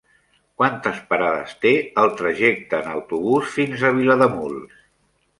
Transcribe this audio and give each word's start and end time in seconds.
Quantes 0.59 1.01
parades 1.09 1.51
té 1.65 1.73
el 2.03 2.09
trajecte 2.21 2.75
en 2.83 2.87
autobús 2.93 3.51
fins 3.57 3.83
a 3.83 3.93
Vilademuls? 3.99 4.81